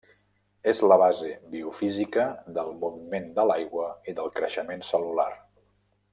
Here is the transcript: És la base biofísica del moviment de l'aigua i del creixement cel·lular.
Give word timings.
És 0.69 0.79
la 0.91 0.95
base 1.01 1.29
biofísica 1.51 2.25
del 2.57 2.73
moviment 2.85 3.29
de 3.37 3.45
l'aigua 3.51 3.91
i 4.13 4.17
del 4.21 4.33
creixement 4.39 4.83
cel·lular. 4.91 5.31